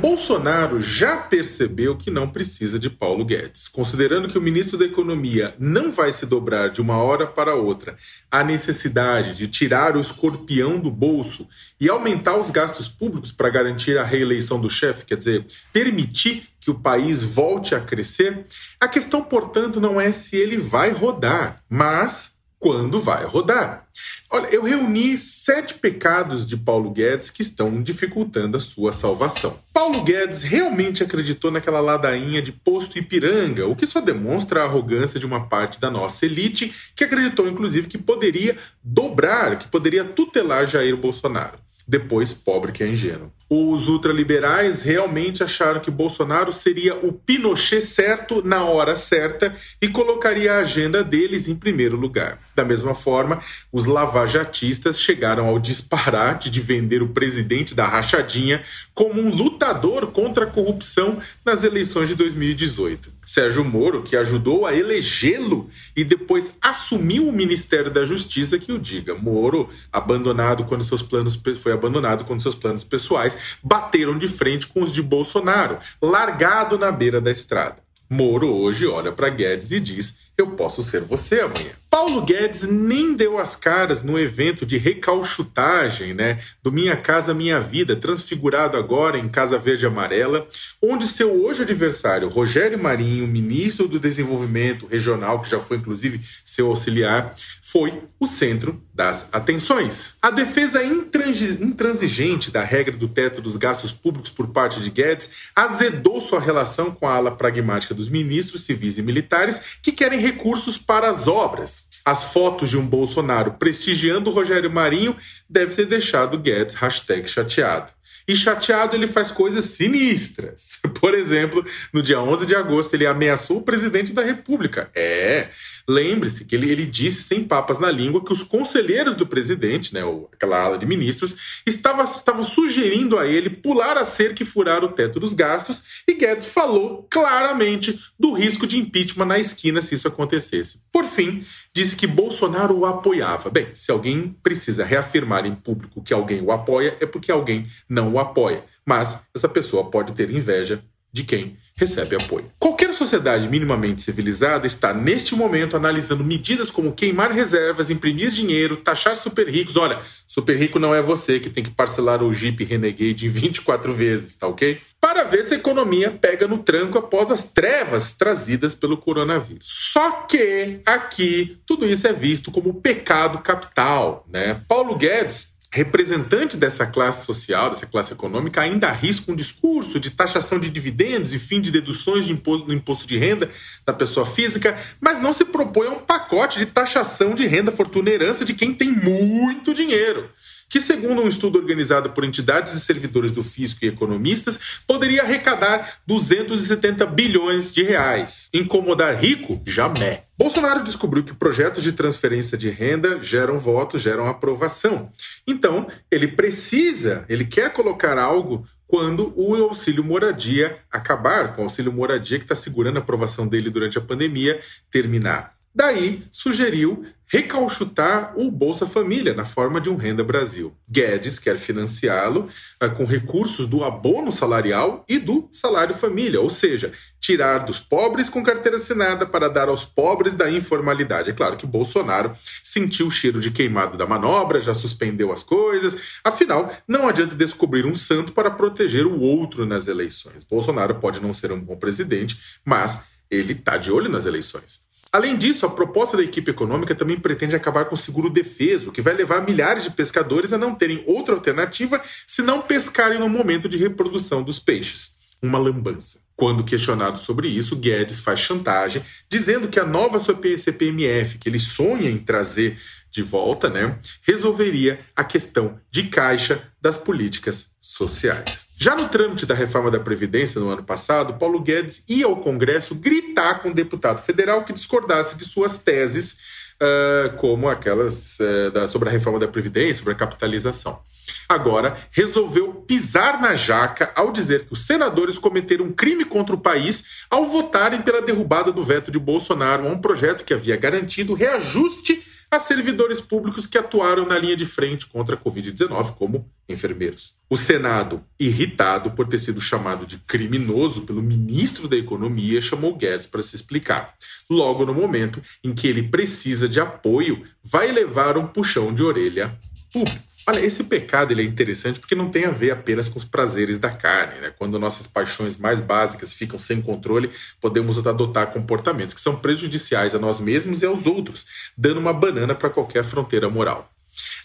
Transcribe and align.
Bolsonaro 0.00 0.80
já 0.80 1.18
percebeu 1.18 1.94
que 1.94 2.10
não 2.10 2.26
precisa 2.26 2.78
de 2.78 2.88
Paulo 2.88 3.22
Guedes. 3.22 3.68
Considerando 3.68 4.28
que 4.28 4.38
o 4.38 4.40
ministro 4.40 4.78
da 4.78 4.86
Economia 4.86 5.54
não 5.58 5.92
vai 5.92 6.10
se 6.10 6.24
dobrar 6.24 6.70
de 6.70 6.80
uma 6.80 6.96
hora 6.96 7.26
para 7.26 7.54
outra 7.54 7.98
à 8.30 8.42
necessidade 8.42 9.34
de 9.34 9.46
tirar 9.46 9.98
o 9.98 10.00
escorpião 10.00 10.78
do 10.78 10.90
bolso 10.90 11.46
e 11.78 11.90
aumentar 11.90 12.38
os 12.38 12.50
gastos 12.50 12.88
públicos 12.88 13.30
para 13.30 13.50
garantir 13.50 13.98
a 13.98 14.02
reeleição 14.02 14.58
do 14.58 14.70
chefe, 14.70 15.04
quer 15.04 15.18
dizer, 15.18 15.44
permitir 15.70 16.48
que 16.58 16.70
o 16.70 16.78
país 16.80 17.22
volte 17.22 17.74
a 17.74 17.80
crescer, 17.80 18.46
a 18.80 18.88
questão, 18.88 19.22
portanto, 19.22 19.82
não 19.82 20.00
é 20.00 20.12
se 20.12 20.34
ele 20.34 20.56
vai 20.56 20.92
rodar, 20.92 21.62
mas 21.68 22.39
quando 22.60 23.00
vai 23.00 23.24
rodar. 23.24 23.88
Olha, 24.30 24.46
eu 24.48 24.62
reuni 24.62 25.16
sete 25.16 25.74
pecados 25.74 26.46
de 26.46 26.58
Paulo 26.58 26.90
Guedes 26.90 27.30
que 27.30 27.40
estão 27.40 27.82
dificultando 27.82 28.58
a 28.58 28.60
sua 28.60 28.92
salvação. 28.92 29.58
Paulo 29.72 30.02
Guedes 30.04 30.42
realmente 30.42 31.02
acreditou 31.02 31.50
naquela 31.50 31.80
ladainha 31.80 32.42
de 32.42 32.52
posto 32.52 32.98
Ipiranga, 32.98 33.66
o 33.66 33.74
que 33.74 33.86
só 33.86 34.00
demonstra 34.00 34.60
a 34.60 34.64
arrogância 34.64 35.18
de 35.18 35.24
uma 35.24 35.48
parte 35.48 35.80
da 35.80 35.90
nossa 35.90 36.26
elite 36.26 36.72
que 36.94 37.02
acreditou, 37.02 37.48
inclusive, 37.48 37.88
que 37.88 37.98
poderia 37.98 38.58
dobrar, 38.84 39.58
que 39.58 39.66
poderia 39.66 40.04
tutelar 40.04 40.66
Jair 40.66 40.96
Bolsonaro. 40.96 41.58
Depois, 41.88 42.34
pobre 42.34 42.72
que 42.72 42.84
é 42.84 42.88
ingênuo. 42.88 43.32
Os 43.52 43.88
ultraliberais 43.88 44.82
realmente 44.82 45.42
acharam 45.42 45.80
que 45.80 45.90
Bolsonaro 45.90 46.52
seria 46.52 46.94
o 46.94 47.12
Pinochet 47.12 47.82
certo 47.82 48.40
na 48.46 48.62
hora 48.62 48.94
certa 48.94 49.52
e 49.82 49.88
colocaria 49.88 50.52
a 50.52 50.58
agenda 50.58 51.02
deles 51.02 51.48
em 51.48 51.56
primeiro 51.56 51.96
lugar. 51.96 52.38
Da 52.54 52.64
mesma 52.64 52.94
forma, 52.94 53.40
os 53.72 53.86
lavajatistas 53.86 55.00
chegaram 55.00 55.48
ao 55.48 55.58
disparate 55.58 56.48
de 56.48 56.60
vender 56.60 57.02
o 57.02 57.08
presidente 57.08 57.74
da 57.74 57.88
rachadinha 57.88 58.62
como 58.94 59.20
um 59.20 59.34
lutador 59.34 60.12
contra 60.12 60.44
a 60.44 60.48
corrupção 60.48 61.18
nas 61.44 61.64
eleições 61.64 62.08
de 62.08 62.14
2018. 62.14 63.18
Sérgio 63.30 63.64
Moro, 63.64 64.02
que 64.02 64.16
ajudou 64.16 64.66
a 64.66 64.74
elegê-lo 64.74 65.70
e 65.94 66.02
depois 66.02 66.58
assumiu 66.60 67.28
o 67.28 67.32
Ministério 67.32 67.88
da 67.88 68.04
Justiça, 68.04 68.58
que 68.58 68.72
o 68.72 68.78
diga. 68.78 69.14
Moro, 69.14 69.68
abandonado 69.92 70.64
quando 70.64 70.82
seus 70.82 71.00
planos 71.00 71.40
foi 71.56 71.70
abandonado 71.70 72.24
quando 72.24 72.42
seus 72.42 72.56
planos 72.56 72.82
pessoais 72.82 73.38
bateram 73.62 74.18
de 74.18 74.28
frente 74.28 74.66
com 74.66 74.82
os 74.82 74.92
de 74.92 75.02
Bolsonaro, 75.02 75.78
largado 76.00 76.78
na 76.78 76.90
beira 76.90 77.20
da 77.20 77.30
estrada. 77.30 77.76
Moro 78.08 78.52
hoje 78.52 78.86
olha 78.86 79.12
para 79.12 79.28
Guedes 79.28 79.70
e 79.70 79.78
diz: 79.78 80.18
Eu 80.36 80.52
posso 80.52 80.82
ser 80.82 81.02
você 81.02 81.40
amanhã. 81.40 81.79
Paulo 81.90 82.22
Guedes 82.22 82.62
nem 82.68 83.14
deu 83.14 83.36
as 83.36 83.56
caras 83.56 84.04
no 84.04 84.16
evento 84.16 84.64
de 84.64 84.78
recalchutagem, 84.78 86.14
né, 86.14 86.38
do 86.62 86.70
Minha 86.70 86.96
Casa 86.96 87.34
Minha 87.34 87.58
Vida, 87.58 87.96
transfigurado 87.96 88.76
agora 88.76 89.18
em 89.18 89.28
Casa 89.28 89.58
Verde 89.58 89.86
Amarela, 89.86 90.46
onde 90.80 91.08
seu 91.08 91.44
hoje 91.44 91.62
adversário, 91.62 92.28
Rogério 92.28 92.78
Marinho, 92.78 93.26
ministro 93.26 93.88
do 93.88 93.98
Desenvolvimento 93.98 94.86
Regional, 94.86 95.42
que 95.42 95.50
já 95.50 95.58
foi 95.58 95.78
inclusive 95.78 96.20
seu 96.44 96.68
auxiliar, 96.68 97.34
foi 97.60 98.00
o 98.20 98.26
centro 98.26 98.80
das 98.94 99.26
atenções. 99.32 100.14
A 100.22 100.30
defesa 100.30 100.84
intransigente 100.84 102.52
da 102.52 102.62
regra 102.62 102.96
do 102.96 103.08
teto 103.08 103.40
dos 103.40 103.56
gastos 103.56 103.90
públicos 103.90 104.30
por 104.30 104.48
parte 104.48 104.80
de 104.80 104.90
Guedes 104.90 105.50
azedou 105.56 106.20
sua 106.20 106.38
relação 106.38 106.92
com 106.92 107.08
a 107.08 107.16
ala 107.16 107.32
pragmática 107.32 107.94
dos 107.94 108.08
ministros 108.08 108.62
civis 108.62 108.96
e 108.96 109.02
militares 109.02 109.78
que 109.82 109.90
querem 109.90 110.20
recursos 110.20 110.78
para 110.78 111.10
as 111.10 111.26
obras 111.26 111.79
as 112.04 112.32
fotos 112.32 112.70
de 112.70 112.78
um 112.78 112.86
Bolsonaro 112.86 113.52
prestigiando 113.52 114.30
Rogério 114.30 114.70
Marinho 114.70 115.16
deve 115.48 115.74
ter 115.74 115.86
deixado 115.86 116.38
Guedes 116.38 116.74
hashtag 116.74 117.28
chateado. 117.28 117.92
E 118.26 118.36
chateado 118.36 118.96
ele 118.96 119.06
faz 119.06 119.30
coisas 119.30 119.64
sinistras. 119.64 120.80
Por 121.00 121.14
exemplo, 121.14 121.64
no 121.92 122.02
dia 122.02 122.20
11 122.20 122.46
de 122.46 122.54
agosto 122.54 122.94
ele 122.94 123.06
ameaçou 123.06 123.58
o 123.58 123.62
presidente 123.62 124.12
da 124.12 124.22
República. 124.22 124.90
É, 124.94 125.48
lembre-se 125.88 126.44
que 126.44 126.54
ele, 126.54 126.70
ele 126.70 126.86
disse 126.86 127.22
sem 127.22 127.44
papas 127.44 127.78
na 127.78 127.90
língua 127.90 128.24
que 128.24 128.32
os 128.32 128.42
conselheiros 128.42 129.14
do 129.14 129.26
presidente, 129.26 129.92
né, 129.94 130.04
ou 130.04 130.28
aquela 130.32 130.60
ala 130.60 130.78
de 130.78 130.86
ministros, 130.86 131.62
estavam, 131.66 132.04
estavam 132.04 132.44
sugerindo 132.44 133.18
a 133.18 133.26
ele 133.26 133.50
pular 133.50 133.96
a 133.96 134.04
cerca 134.04 134.42
e 134.42 134.46
furar 134.46 134.84
o 134.84 134.88
teto 134.88 135.18
dos 135.18 135.34
gastos 135.34 135.82
e 136.06 136.14
Guedes 136.14 136.48
falou 136.48 137.06
claramente 137.10 137.98
do 138.18 138.32
risco 138.32 138.66
de 138.66 138.76
impeachment 138.76 139.26
na 139.26 139.38
esquina 139.38 139.82
se 139.82 139.94
isso 139.94 140.08
acontecesse. 140.08 140.80
Por 140.92 141.04
fim, 141.04 141.44
disse 141.74 141.96
que 141.96 142.06
Bolsonaro 142.06 142.76
o 142.76 142.86
apoiava. 142.86 143.50
Bem, 143.50 143.68
se 143.74 143.90
alguém 143.90 144.36
precisa 144.42 144.84
reafirmar 144.84 145.46
em 145.46 145.54
público 145.54 146.02
que 146.02 146.12
alguém 146.12 146.42
o 146.42 146.52
apoia, 146.52 146.96
é 147.00 147.06
porque 147.06 147.30
alguém 147.30 147.66
não 147.88 147.99
o 148.08 148.18
apoia. 148.18 148.64
Mas 148.84 149.22
essa 149.34 149.48
pessoa 149.48 149.90
pode 149.90 150.12
ter 150.12 150.30
inveja 150.30 150.82
de 151.12 151.24
quem 151.24 151.56
recebe 151.80 152.14
apoio. 152.14 152.52
Qualquer 152.58 152.92
sociedade 152.92 153.48
minimamente 153.48 154.02
civilizada 154.02 154.66
está, 154.66 154.92
neste 154.92 155.34
momento, 155.34 155.76
analisando 155.76 156.22
medidas 156.22 156.70
como 156.70 156.92
queimar 156.92 157.32
reservas, 157.32 157.88
imprimir 157.88 158.30
dinheiro, 158.30 158.76
taxar 158.76 159.16
super 159.16 159.48
ricos. 159.48 159.78
Olha, 159.78 159.98
super 160.28 160.56
rico 160.58 160.78
não 160.78 160.94
é 160.94 161.00
você 161.00 161.40
que 161.40 161.48
tem 161.48 161.64
que 161.64 161.70
parcelar 161.70 162.22
o 162.22 162.32
Jeep 162.34 162.62
Renegade 162.64 163.26
em 163.26 163.30
24 163.30 163.94
vezes, 163.94 164.36
tá 164.36 164.46
ok? 164.46 164.78
Para 165.00 165.24
ver 165.24 165.42
se 165.42 165.54
a 165.54 165.56
economia 165.56 166.10
pega 166.10 166.46
no 166.46 166.58
tranco 166.58 166.98
após 166.98 167.30
as 167.30 167.44
trevas 167.44 168.12
trazidas 168.12 168.74
pelo 168.74 168.98
coronavírus. 168.98 169.64
Só 169.92 170.10
que 170.28 170.80
aqui 170.84 171.56
tudo 171.64 171.86
isso 171.86 172.06
é 172.06 172.12
visto 172.12 172.50
como 172.50 172.74
pecado 172.74 173.38
capital, 173.38 174.26
né? 174.30 174.60
Paulo 174.68 174.96
Guedes 174.96 175.58
representante 175.72 176.56
dessa 176.56 176.84
classe 176.84 177.24
social, 177.24 177.70
dessa 177.70 177.86
classe 177.86 178.12
econômica, 178.12 178.60
ainda 178.60 178.88
arrisca 178.88 179.30
um 179.30 179.36
discurso 179.36 180.00
de 180.00 180.10
taxação 180.10 180.58
de 180.58 180.68
dividendos 180.68 181.32
e 181.32 181.38
fim 181.38 181.60
de 181.60 181.70
deduções 181.70 182.24
de 182.24 182.32
imposto, 182.32 182.66
do 182.66 182.74
imposto 182.74 183.06
de 183.06 183.16
renda 183.16 183.48
da 183.86 183.92
pessoa 183.92 184.26
física, 184.26 184.76
mas 185.00 185.22
não 185.22 185.32
se 185.32 185.44
propõe 185.44 185.86
a 185.86 185.92
um 185.92 186.00
pacote 186.00 186.58
de 186.58 186.66
taxação 186.66 187.34
de 187.34 187.46
renda, 187.46 187.70
fortuna 187.70 188.10
e 188.10 188.14
herança 188.14 188.44
de 188.44 188.54
quem 188.54 188.74
tem 188.74 188.90
muito 188.90 189.72
dinheiro 189.72 190.28
que, 190.70 190.80
segundo 190.80 191.20
um 191.20 191.28
estudo 191.28 191.58
organizado 191.58 192.10
por 192.10 192.24
entidades 192.24 192.72
e 192.74 192.80
servidores 192.80 193.32
do 193.32 193.42
fisco 193.42 193.84
e 193.84 193.88
economistas, 193.88 194.80
poderia 194.86 195.22
arrecadar 195.22 195.96
270 196.06 197.04
bilhões 197.06 197.72
de 197.72 197.82
reais. 197.82 198.48
Incomodar 198.54 199.20
rico? 199.20 199.60
Jamais. 199.66 200.20
Bolsonaro 200.38 200.84
descobriu 200.84 201.24
que 201.24 201.34
projetos 201.34 201.82
de 201.82 201.92
transferência 201.92 202.56
de 202.56 202.70
renda 202.70 203.22
geram 203.22 203.58
votos, 203.58 204.00
geram 204.00 204.26
aprovação. 204.26 205.10
Então, 205.46 205.88
ele 206.10 206.28
precisa, 206.28 207.26
ele 207.28 207.44
quer 207.44 207.72
colocar 207.72 208.16
algo 208.16 208.64
quando 208.86 209.32
o 209.36 209.54
auxílio 209.54 210.02
moradia 210.02 210.78
acabar, 210.90 211.54
com 211.54 211.62
o 211.62 211.64
auxílio 211.64 211.92
moradia 211.92 212.38
que 212.38 212.44
está 212.44 212.56
segurando 212.56 212.96
a 212.96 213.00
aprovação 213.00 213.46
dele 213.46 213.70
durante 213.70 213.98
a 213.98 214.00
pandemia 214.00 214.60
terminar. 214.90 215.59
Daí 215.74 216.24
sugeriu 216.32 217.04
recalchutar 217.32 218.34
o 218.36 218.50
Bolsa 218.50 218.88
Família 218.88 219.32
na 219.32 219.44
forma 219.44 219.80
de 219.80 219.88
um 219.88 219.94
Renda 219.94 220.24
Brasil. 220.24 220.74
Guedes 220.90 221.38
quer 221.38 221.56
financiá-lo 221.56 222.48
uh, 222.82 222.90
com 222.90 223.04
recursos 223.04 223.68
do 223.68 223.84
abono 223.84 224.32
salarial 224.32 225.04
e 225.08 225.16
do 225.16 225.48
salário 225.52 225.94
família, 225.94 226.40
ou 226.40 226.50
seja, 226.50 226.92
tirar 227.20 227.58
dos 227.58 227.78
pobres 227.78 228.28
com 228.28 228.42
carteira 228.42 228.78
assinada 228.78 229.24
para 229.24 229.48
dar 229.48 229.68
aos 229.68 229.84
pobres 229.84 230.34
da 230.34 230.50
informalidade. 230.50 231.30
É 231.30 231.32
claro 231.32 231.56
que 231.56 231.66
Bolsonaro 231.66 232.32
sentiu 232.64 233.06
o 233.06 233.10
cheiro 233.12 233.40
de 233.40 233.52
queimado 233.52 233.96
da 233.96 234.08
manobra, 234.08 234.60
já 234.60 234.74
suspendeu 234.74 235.30
as 235.30 235.44
coisas. 235.44 236.18
Afinal, 236.24 236.74
não 236.88 237.06
adianta 237.06 237.36
descobrir 237.36 237.86
um 237.86 237.94
santo 237.94 238.32
para 238.32 238.50
proteger 238.50 239.06
o 239.06 239.20
outro 239.20 239.64
nas 239.64 239.86
eleições. 239.86 240.42
Bolsonaro 240.42 240.96
pode 240.96 241.20
não 241.20 241.32
ser 241.32 241.52
um 241.52 241.60
bom 241.60 241.76
presidente, 241.76 242.40
mas 242.64 242.98
ele 243.30 243.52
está 243.52 243.76
de 243.76 243.92
olho 243.92 244.08
nas 244.08 244.26
eleições. 244.26 244.89
Além 245.12 245.36
disso, 245.36 245.66
a 245.66 245.70
proposta 245.70 246.16
da 246.16 246.22
equipe 246.22 246.52
econômica 246.52 246.94
também 246.94 247.18
pretende 247.18 247.56
acabar 247.56 247.86
com 247.86 247.96
o 247.96 247.98
seguro 247.98 248.30
defeso, 248.30 248.92
que 248.92 249.02
vai 249.02 249.12
levar 249.12 249.44
milhares 249.44 249.82
de 249.82 249.90
pescadores 249.90 250.52
a 250.52 250.58
não 250.58 250.72
terem 250.74 251.02
outra 251.04 251.34
alternativa 251.34 252.00
se 252.26 252.42
não 252.42 252.62
pescarem 252.62 253.18
no 253.18 253.28
momento 253.28 253.68
de 253.68 253.76
reprodução 253.76 254.42
dos 254.42 254.60
peixes. 254.60 255.18
Uma 255.42 255.58
lambança. 255.58 256.20
Quando 256.36 256.62
questionado 256.62 257.18
sobre 257.18 257.48
isso, 257.48 257.74
Guedes 257.74 258.20
faz 258.20 258.38
chantagem, 258.38 259.02
dizendo 259.28 259.68
que 259.68 259.80
a 259.80 259.84
nova 259.84 260.18
CPMF, 260.18 261.38
que 261.38 261.48
ele 261.48 261.58
sonha 261.58 262.08
em 262.08 262.18
trazer 262.18 262.78
de 263.10 263.22
volta, 263.22 263.68
né, 263.68 263.98
resolveria 264.22 265.00
a 265.16 265.24
questão 265.24 265.80
de 265.90 266.04
caixa 266.04 266.62
das 266.80 266.96
políticas 266.96 267.72
sociais. 267.80 268.69
Já 268.82 268.96
no 268.96 269.10
trâmite 269.10 269.44
da 269.44 269.54
reforma 269.54 269.90
da 269.90 270.00
Previdência 270.00 270.58
no 270.58 270.70
ano 270.70 270.82
passado, 270.82 271.34
Paulo 271.34 271.60
Guedes 271.60 272.02
ia 272.08 272.24
ao 272.24 272.36
Congresso 272.36 272.94
gritar 272.94 273.60
com 273.60 273.68
o 273.68 273.74
deputado 273.74 274.22
federal 274.22 274.64
que 274.64 274.72
discordasse 274.72 275.36
de 275.36 275.44
suas 275.44 275.76
teses, 275.76 276.38
uh, 276.80 277.36
como 277.36 277.68
aquelas 277.68 278.38
uh, 278.40 278.70
da, 278.70 278.88
sobre 278.88 279.10
a 279.10 279.12
reforma 279.12 279.38
da 279.38 279.46
Previdência, 279.46 279.96
sobre 279.96 280.14
a 280.14 280.16
capitalização. 280.16 280.98
Agora, 281.46 281.94
resolveu 282.10 282.72
pisar 282.72 283.38
na 283.38 283.54
jaca 283.54 284.12
ao 284.16 284.32
dizer 284.32 284.64
que 284.64 284.72
os 284.72 284.86
senadores 284.86 285.36
cometeram 285.36 285.84
um 285.84 285.92
crime 285.92 286.24
contra 286.24 286.54
o 286.54 286.60
país 286.60 287.26
ao 287.28 287.44
votarem 287.44 288.00
pela 288.00 288.22
derrubada 288.22 288.72
do 288.72 288.82
veto 288.82 289.10
de 289.10 289.18
Bolsonaro 289.18 289.86
a 289.86 289.90
um 289.90 290.00
projeto 290.00 290.42
que 290.42 290.54
havia 290.54 290.78
garantido 290.78 291.34
reajuste 291.34 292.24
a 292.50 292.58
servidores 292.58 293.20
públicos 293.20 293.66
que 293.66 293.78
atuaram 293.78 294.26
na 294.26 294.36
linha 294.36 294.56
de 294.56 294.66
frente 294.66 295.06
contra 295.06 295.36
a 295.36 295.38
Covid-19, 295.38 296.14
como 296.14 296.50
enfermeiros. 296.68 297.36
O 297.48 297.56
Senado, 297.56 298.24
irritado 298.38 299.12
por 299.12 299.28
ter 299.28 299.38
sido 299.38 299.60
chamado 299.60 300.04
de 300.04 300.18
criminoso 300.18 301.02
pelo 301.02 301.22
ministro 301.22 301.86
da 301.86 301.96
Economia, 301.96 302.60
chamou 302.60 302.96
Guedes 302.96 303.28
para 303.28 303.42
se 303.42 303.54
explicar. 303.54 304.14
Logo 304.50 304.84
no 304.84 304.92
momento 304.92 305.40
em 305.62 305.72
que 305.72 305.86
ele 305.86 306.02
precisa 306.02 306.68
de 306.68 306.80
apoio, 306.80 307.44
vai 307.62 307.92
levar 307.92 308.36
um 308.36 308.48
puxão 308.48 308.92
de 308.92 309.02
orelha 309.02 309.56
público. 309.92 310.29
Olha, 310.50 310.66
esse 310.66 310.82
pecado 310.82 311.30
ele 311.30 311.42
é 311.42 311.44
interessante 311.44 312.00
porque 312.00 312.16
não 312.16 312.28
tem 312.28 312.44
a 312.44 312.50
ver 312.50 312.72
apenas 312.72 313.08
com 313.08 313.20
os 313.20 313.24
prazeres 313.24 313.78
da 313.78 313.88
carne. 313.88 314.40
Né? 314.40 314.52
Quando 314.58 314.80
nossas 314.80 315.06
paixões 315.06 315.56
mais 315.56 315.80
básicas 315.80 316.34
ficam 316.34 316.58
sem 316.58 316.82
controle, 316.82 317.30
podemos 317.60 318.04
adotar 318.04 318.52
comportamentos 318.52 319.14
que 319.14 319.20
são 319.20 319.36
prejudiciais 319.36 320.12
a 320.12 320.18
nós 320.18 320.40
mesmos 320.40 320.82
e 320.82 320.86
aos 320.86 321.06
outros, 321.06 321.46
dando 321.78 322.00
uma 322.00 322.12
banana 322.12 322.52
para 322.52 322.68
qualquer 322.68 323.04
fronteira 323.04 323.48
moral. 323.48 323.92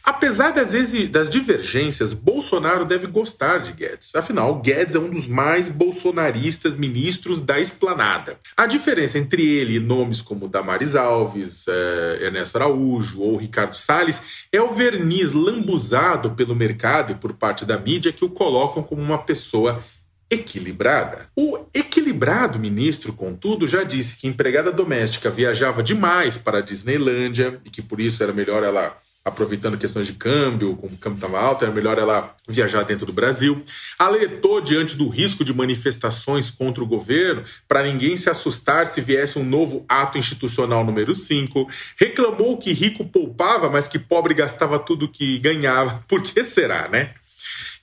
Apesar 0.05 0.51
das, 0.51 0.69
das, 1.09 1.27
divergências, 1.27 2.13
Bolsonaro 2.13 2.85
deve 2.85 3.07
gostar 3.07 3.57
de 3.57 3.71
Guedes. 3.71 4.13
Afinal, 4.15 4.61
Guedes 4.61 4.93
é 4.93 4.99
um 4.99 5.09
dos 5.09 5.25
mais 5.25 5.67
bolsonaristas 5.67 6.77
ministros 6.77 7.41
da 7.41 7.59
esplanada. 7.59 8.37
A 8.55 8.67
diferença 8.67 9.17
entre 9.17 9.43
ele 9.43 9.77
e 9.77 9.79
nomes 9.79 10.21
como 10.21 10.47
Damares 10.47 10.95
Alves, 10.95 11.65
eh, 11.67 12.19
Ernesto 12.21 12.57
Araújo 12.57 13.19
ou 13.19 13.35
Ricardo 13.35 13.75
Salles 13.75 14.47
é 14.51 14.61
o 14.61 14.75
verniz 14.75 15.31
lambuzado 15.31 16.31
pelo 16.31 16.55
mercado 16.55 17.13
e 17.13 17.15
por 17.15 17.33
parte 17.33 17.65
da 17.65 17.79
mídia 17.79 18.13
que 18.13 18.23
o 18.23 18.29
colocam 18.29 18.83
como 18.83 19.01
uma 19.01 19.17
pessoa 19.17 19.83
equilibrada. 20.29 21.29
O 21.35 21.65
equilibrado 21.73 22.59
ministro, 22.59 23.11
contudo, 23.11 23.67
já 23.67 23.83
disse 23.83 24.17
que 24.17 24.27
empregada 24.27 24.71
doméstica 24.71 25.31
viajava 25.31 25.81
demais 25.81 26.37
para 26.37 26.59
a 26.59 26.61
Disneylândia 26.61 27.59
e 27.65 27.71
que 27.71 27.81
por 27.81 27.99
isso 27.99 28.21
era 28.21 28.31
melhor 28.31 28.63
ela 28.63 28.95
aproveitando 29.25 29.75
questões 29.75 30.05
de 30.05 30.13
câmbio, 30.13 30.75
como 30.75 30.93
o 30.93 30.97
câmbio 30.97 31.17
estava 31.17 31.39
alto, 31.39 31.65
era 31.65 31.73
melhor 31.73 31.97
ela 31.97 32.35
viajar 32.47 32.83
dentro 32.83 33.07
do 33.07 33.11
Brasil. 33.11 33.63
Alertou 33.97 34.61
diante 34.61 34.95
do 34.95 35.09
risco 35.09 35.43
de 35.43 35.51
manifestações 35.51 36.51
contra 36.51 36.83
o 36.83 36.87
governo, 36.87 37.43
para 37.67 37.81
ninguém 37.81 38.15
se 38.15 38.29
assustar 38.29 38.85
se 38.85 39.01
viesse 39.01 39.39
um 39.39 39.43
novo 39.43 39.83
ato 39.89 40.19
institucional 40.19 40.85
número 40.85 41.15
5. 41.15 41.67
Reclamou 41.97 42.59
que 42.59 42.71
rico 42.71 43.03
poupava, 43.03 43.67
mas 43.67 43.87
que 43.87 43.97
pobre 43.97 44.35
gastava 44.35 44.77
tudo 44.77 45.09
que 45.09 45.39
ganhava. 45.39 46.03
Por 46.07 46.21
que 46.21 46.43
será, 46.43 46.87
né? 46.87 47.15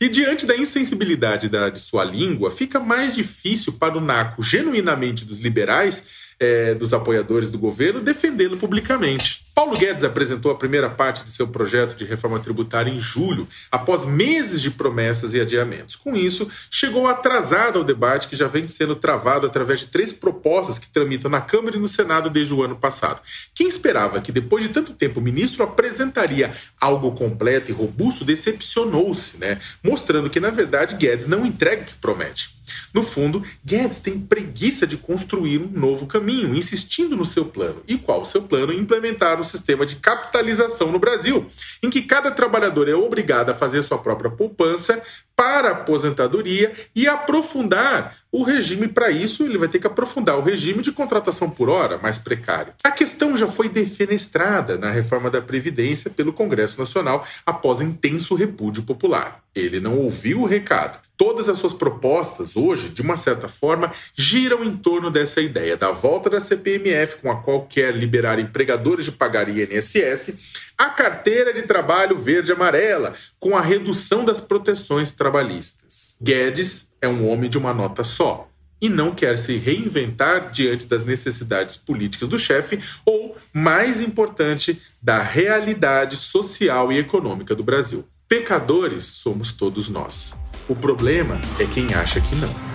E 0.01 0.09
diante 0.09 0.47
da 0.47 0.57
insensibilidade 0.57 1.49
da, 1.49 1.71
de 1.71 1.81
sua 1.81 2.05
língua, 2.05 2.51
fica 2.51 2.81
mais 2.81 3.15
difícil 3.15 3.75
para 3.75 3.97
o 3.97 4.01
Naco, 4.01 4.43
genuinamente 4.43 5.25
dos 5.25 5.39
liberais, 5.39 6.22
é, 6.39 6.75
dos 6.75 6.93
apoiadores 6.93 7.51
do 7.51 7.59
governo, 7.59 8.01
defendê-lo 8.01 8.57
publicamente. 8.57 9.45
Paulo 9.55 9.77
Guedes 9.77 10.03
apresentou 10.03 10.51
a 10.51 10.55
primeira 10.55 10.89
parte 10.89 11.25
de 11.25 11.31
seu 11.31 11.47
projeto 11.47 11.95
de 11.95 12.05
reforma 12.05 12.41
tributária 12.41 12.91
em 12.91 12.99
julho, 12.99 13.47
após 13.71 14.07
meses 14.07 14.63
de 14.63 14.71
promessas 14.71 15.35
e 15.35 15.41
adiamentos. 15.41 15.95
Com 15.95 16.17
isso, 16.17 16.51
chegou 16.71 17.07
atrasado 17.07 17.79
ao 17.79 17.85
debate 17.85 18.29
que 18.29 18.37
já 18.37 18.47
vem 18.47 18.67
sendo 18.67 18.97
travado 18.97 19.47
através 19.47 19.81
de 19.81 19.89
três 19.89 20.13
propostas 20.13 20.79
que 20.79 20.89
tramitam 20.89 21.31
na 21.31 21.41
Câmara 21.41 21.77
e 21.77 21.81
no 21.81 21.89
Senado 21.89 22.31
desde 22.31 22.55
o 22.55 22.63
ano 22.63 22.77
passado. 22.77 23.21
Quem 23.55 23.69
esperava 23.69 24.21
que 24.21 24.33
depois 24.33 24.63
de 24.63 24.71
tanto 24.71 24.95
tempo 24.95 25.21
o 25.21 25.23
ministro 25.23 25.63
apresentaria 25.63 26.53
algo 26.81 27.13
completo 27.13 27.71
e 27.71 27.75
robusto 27.75 28.25
decepcionou-se, 28.25 29.39
né? 29.39 29.61
mostrando 29.83 30.31
que, 30.31 30.41
na 30.41 30.51
verdade, 30.51 30.97
Guedes 30.97 31.27
não 31.27 31.45
entrega 31.45 31.83
o 31.83 31.87
que 31.87 31.95
promete. 31.95 32.62
No 32.93 33.03
fundo, 33.03 33.43
Guedes 33.65 33.99
tem 33.99 34.19
preguiça 34.19 34.87
de 34.87 34.97
construir 34.97 35.59
um 35.59 35.71
novo 35.71 36.07
caminho, 36.07 36.55
insistindo 36.55 37.17
no 37.17 37.25
seu 37.25 37.45
plano. 37.45 37.83
E 37.87 37.99
qual 37.99 38.23
o 38.23 38.27
seu 38.27 38.43
plano? 38.43 38.73
Implementar 38.73 39.41
um 39.41 39.45
sistema 39.45 39.87
de 39.87 39.97
capitalização 39.97 40.91
no 40.93 40.99
Brasil, 40.99 41.47
em 41.83 41.91
que 41.91 42.03
cada 42.03 42.31
trabalhador 42.31 42.89
é 42.89 42.95
obrigado 42.95 43.51
a 43.51 43.55
fazer 43.55 43.83
sua 43.83 43.99
própria 43.99 44.31
poupança 44.31 45.03
para 45.37 45.69
a 45.69 45.73
aposentadoria 45.73 46.73
e 46.95 47.09
aprofundar 47.09 48.17
o 48.31 48.45
regime 48.45 48.89
para 48.89 49.11
isso, 49.11 49.45
ele 49.45 49.59
vai 49.59 49.69
ter 49.69 49.79
que 49.79 49.87
aprofundar 49.87 50.39
o 50.39 50.43
regime 50.43 50.83
de 50.83 50.91
contratação 50.91 51.51
por 51.51 51.69
hora 51.69 51.99
mais 51.99 52.19
precário. 52.19 52.73
A 52.83 52.91
questão 52.91 53.37
já 53.37 53.47
foi 53.47 53.69
defenestrada 53.69 54.79
na 54.79 54.91
reforma 54.91 55.31
da 55.31 55.43
Previdência 55.43 56.11
pelo 56.11 56.33
Congresso 56.33 56.79
Nacional 56.79 57.27
após 57.45 57.81
intenso 57.81 58.35
repúdio 58.35 58.85
popular. 58.85 59.43
Ele 59.55 59.81
não 59.81 59.99
ouviu 59.99 60.41
o 60.41 60.47
recado. 60.47 60.99
Todas 61.23 61.49
as 61.49 61.59
suas 61.59 61.73
propostas 61.73 62.57
hoje, 62.57 62.89
de 62.89 63.01
uma 63.01 63.17
certa 63.17 63.47
forma, 63.47 63.93
giram 64.13 64.65
em 64.65 64.77
torno 64.77 65.09
dessa 65.09 65.41
ideia 65.41 65.77
da 65.77 65.93
volta 65.93 66.29
da 66.29 66.41
CPMF, 66.41 67.19
com 67.23 67.31
a 67.31 67.37
qual 67.37 67.65
quer 67.65 67.95
liberar 67.95 68.41
empregadores 68.41 69.05
de 69.05 69.13
pagar 69.13 69.49
INSS, 69.49 70.73
a 70.77 70.87
carteira 70.87 71.55
de 71.55 71.63
trabalho 71.63 72.19
verde-amarela, 72.19 73.15
com 73.39 73.57
a 73.57 73.61
redução 73.61 74.25
das 74.25 74.41
proteções 74.41 75.13
trabalhistas. 75.13 76.17
Guedes 76.21 76.93
é 77.01 77.07
um 77.07 77.29
homem 77.29 77.49
de 77.49 77.57
uma 77.57 77.73
nota 77.73 78.03
só 78.03 78.49
e 78.81 78.89
não 78.89 79.15
quer 79.15 79.39
se 79.39 79.59
reinventar 79.59 80.51
diante 80.51 80.87
das 80.89 81.05
necessidades 81.05 81.77
políticas 81.77 82.29
do 82.29 82.37
chefe 82.37 82.81
ou, 83.07 83.37
mais 83.53 84.01
importante, 84.01 84.83
da 85.01 85.23
realidade 85.23 86.17
social 86.17 86.91
e 86.91 86.99
econômica 86.99 87.55
do 87.55 87.63
Brasil. 87.63 88.05
Pecadores 88.27 89.05
somos 89.05 89.53
todos 89.53 89.89
nós. 89.89 90.42
O 90.69 90.77
problema 90.77 91.41
é 91.59 91.67
quem 91.67 91.93
acha 91.95 92.21
que 92.21 92.37
não. 92.37 92.72